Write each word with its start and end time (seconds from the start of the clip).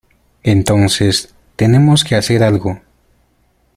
Entonces, 0.41 1.31
tenemos 1.55 2.03
que 2.03 2.15
hacer 2.15 2.41
algo. 2.41 2.81